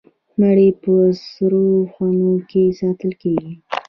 [0.39, 0.93] مڼې په
[1.31, 3.53] سړو خونو کې ساتل کیږي.